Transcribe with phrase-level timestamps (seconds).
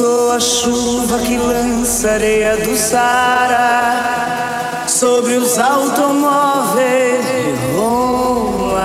[0.00, 8.80] Sou a chuva que lança areia do Sara sobre os automóveis de Roma.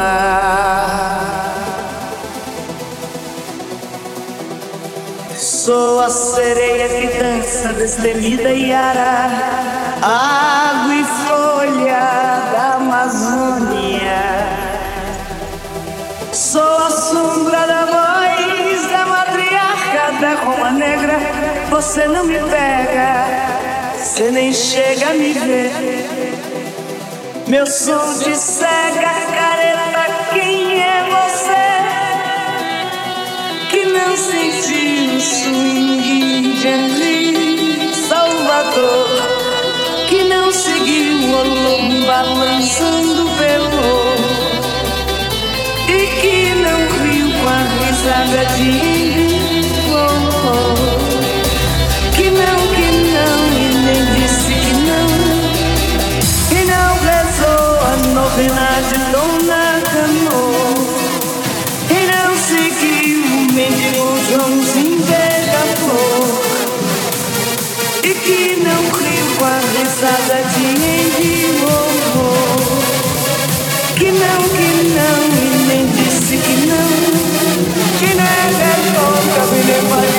[5.38, 9.30] Sou a sereia que dança destemida e ara,
[10.02, 14.22] água e folha da Amazônia.
[16.34, 18.15] Sou a sombra da morte
[20.20, 21.18] da Roma Negra,
[21.70, 23.26] você não me pega,
[23.98, 25.72] você nem chega a me ver.
[27.48, 29.02] Meu som de cega,
[29.36, 31.66] careta, quem é você?
[33.70, 39.08] Que não sentiu swing de Salvador,
[40.08, 44.16] que não seguiu o Olum balançando pelo
[45.90, 49.25] e que não riu com a risada de
[58.36, 60.52] pena de Dona Camilo
[61.90, 66.42] e não seguiu o menino Joãozinho Beija-Flor
[68.04, 71.96] e que não riu com a risada de Endimorro
[73.96, 76.90] que não, que não e nem disse que não.
[77.98, 80.15] Que nega toca me levar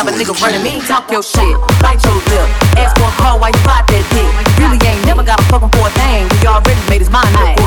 [0.00, 0.80] have a nigga running me.
[0.80, 2.48] Talk your shit, bite your lip.
[2.80, 4.30] Ask for a call, why you fight that dick?
[4.56, 6.24] Really ain't never got a fucking for a thing.
[6.40, 7.59] He already made his mind up.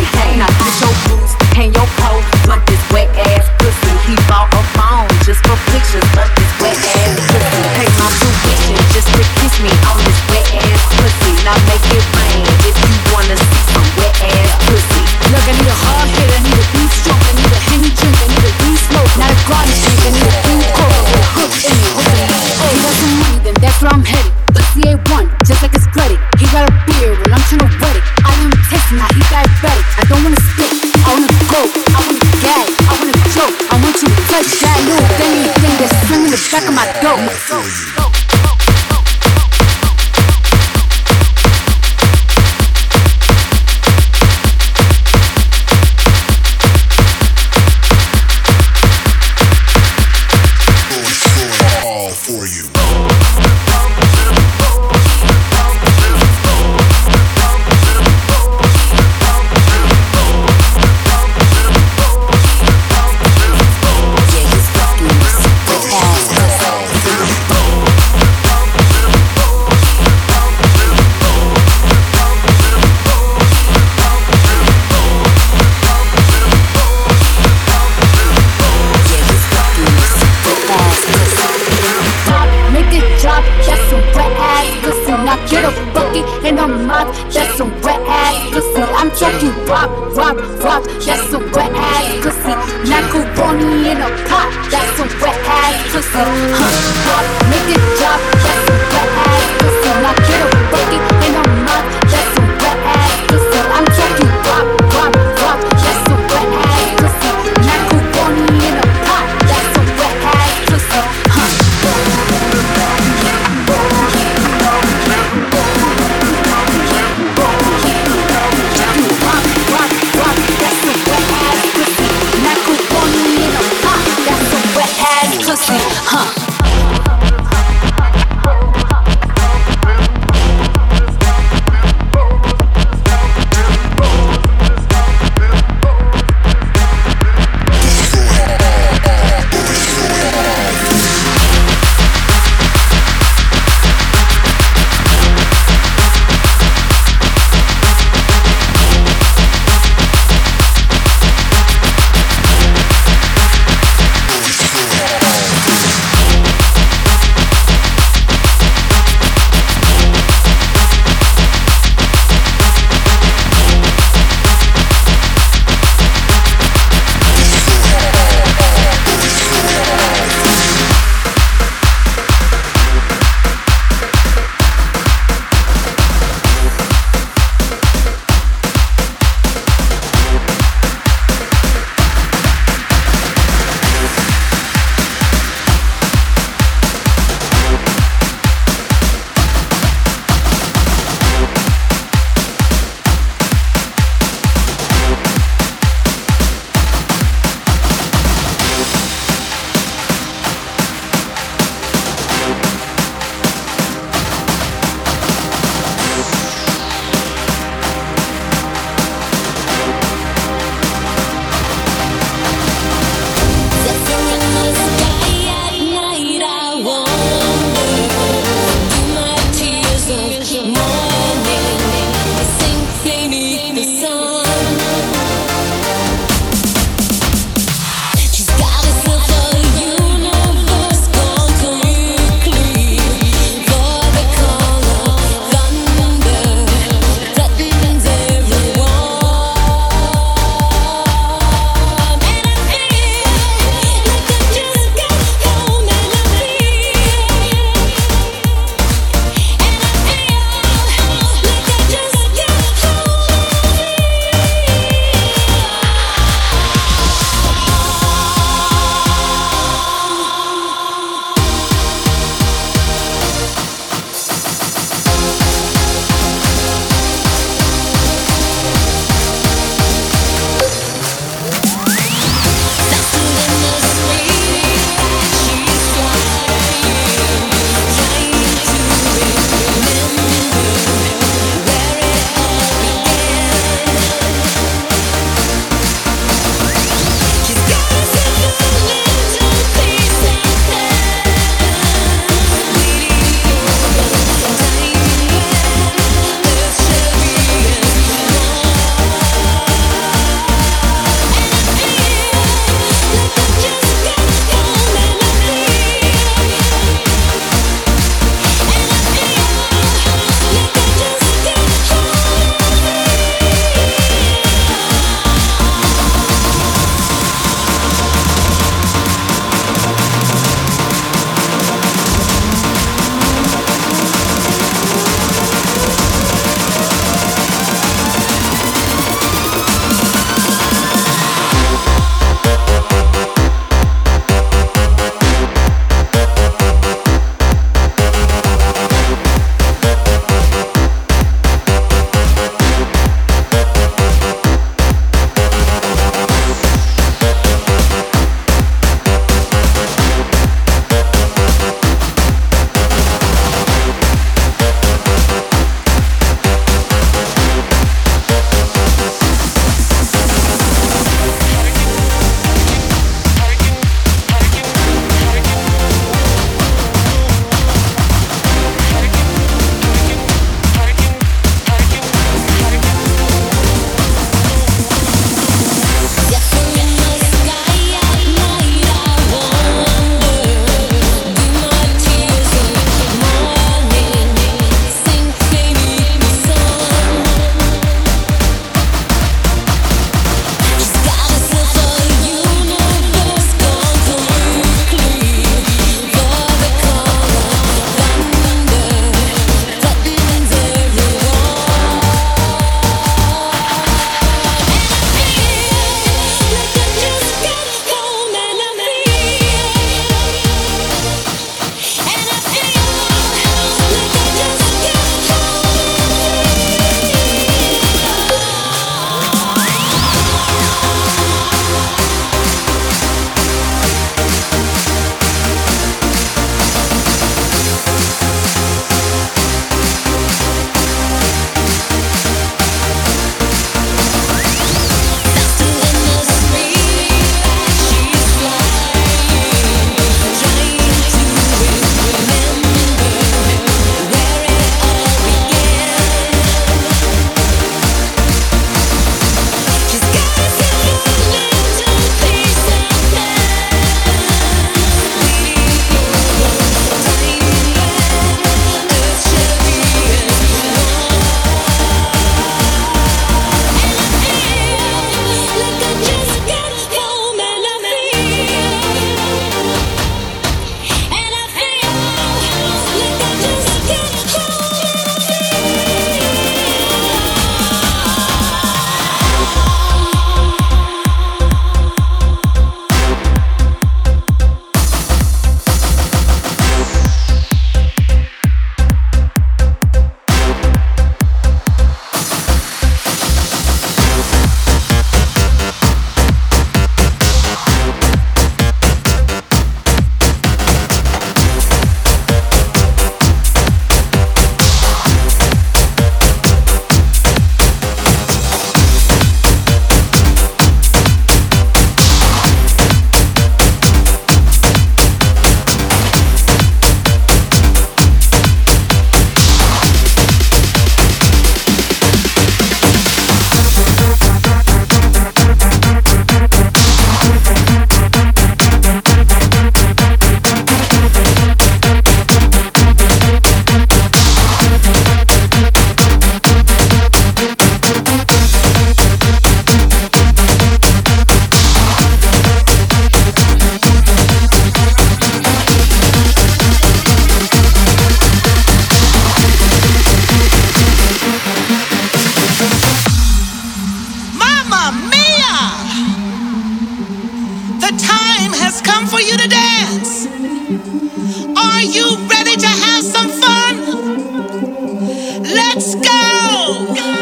[566.76, 567.13] Oh.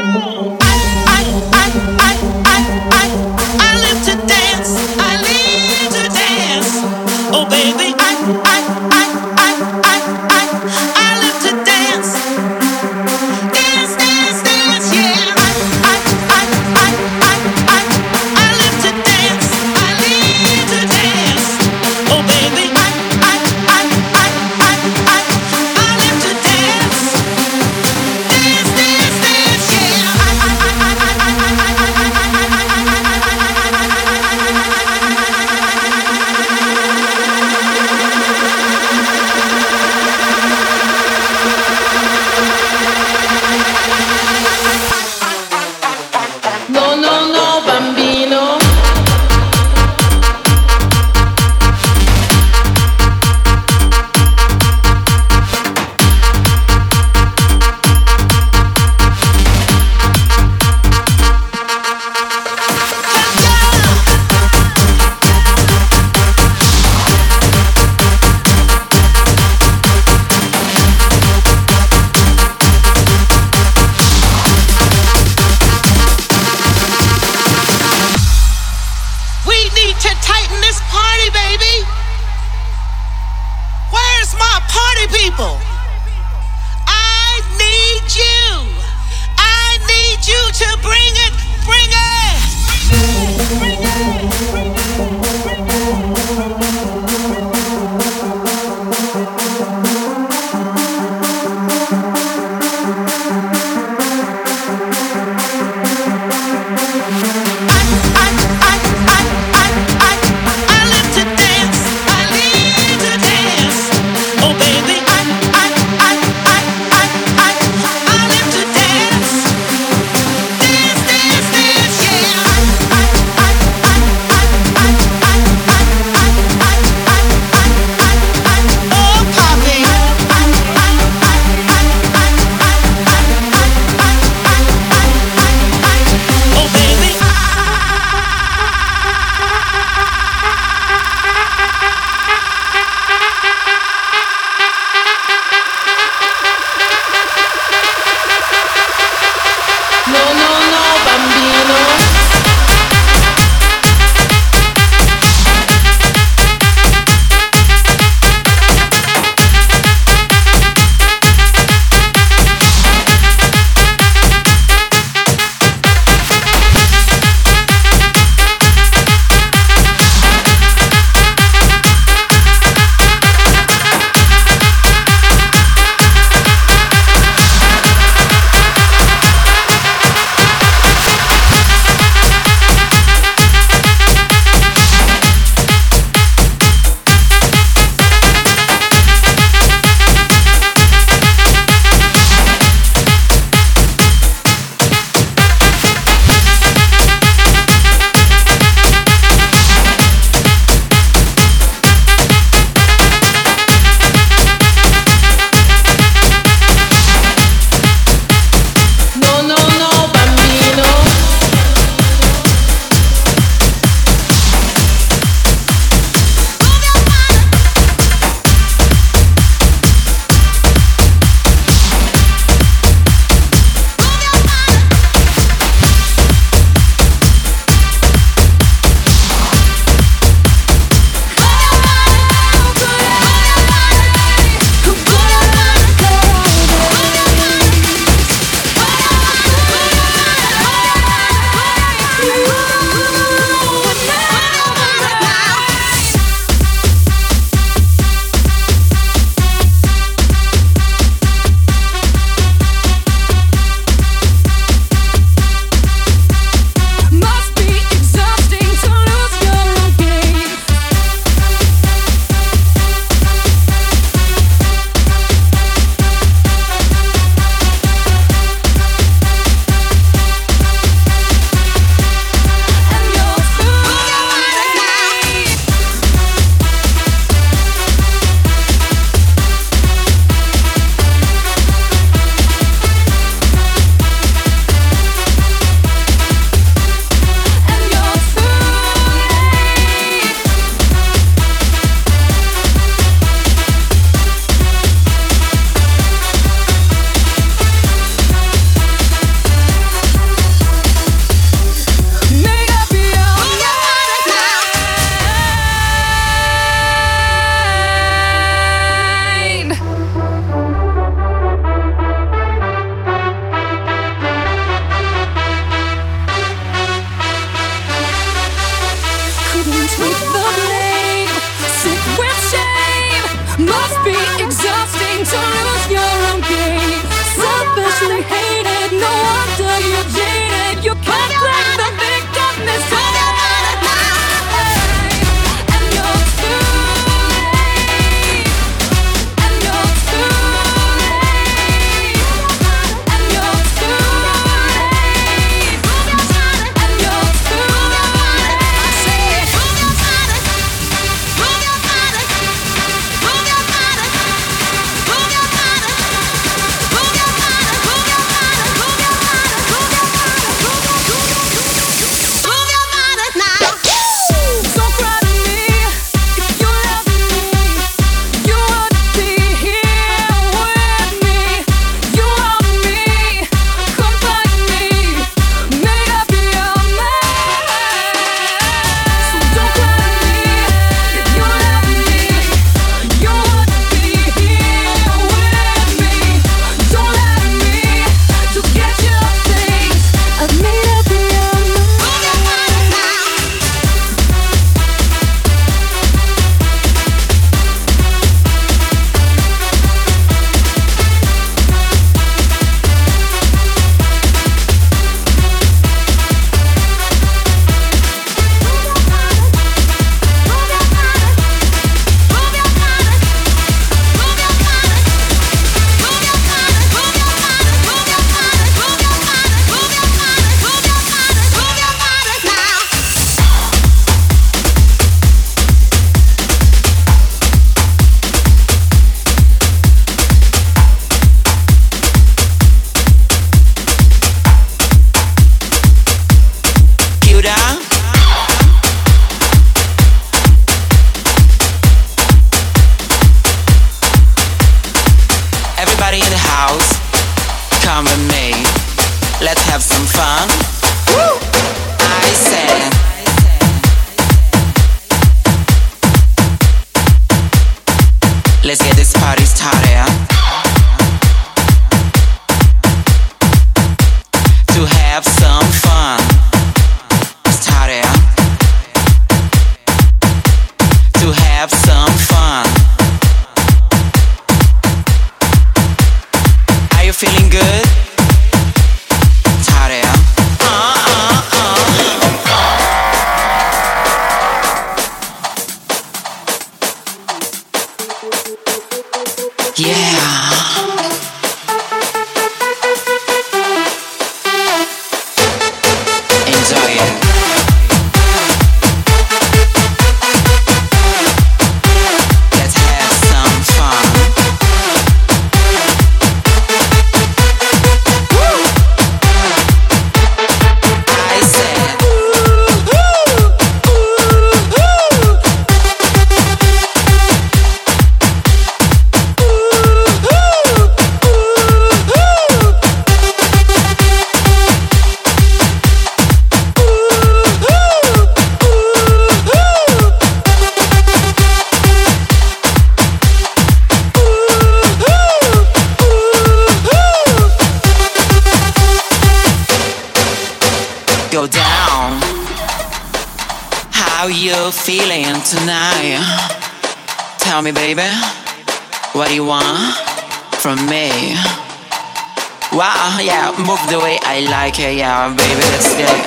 [555.12, 556.21] Yeah, baby, let's get.